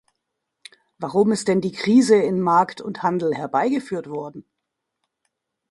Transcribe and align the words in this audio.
Warum 0.97 1.31
ist 1.31 1.47
denn 1.47 1.61
die 1.61 1.73
Krise 1.73 2.15
in 2.15 2.41
Markt 2.41 2.81
und 2.81 3.03
Handel 3.03 3.35
herbeigeführt 3.35 4.09
worden? 4.09 4.43